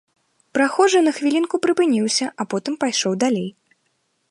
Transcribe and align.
Прахожы 0.57 0.99
на 1.07 1.11
хвілінку 1.17 1.55
прыпыніўся, 1.67 2.25
а 2.43 2.49
потым 2.53 2.73
пайшоў 2.85 3.13
далей. 3.25 3.49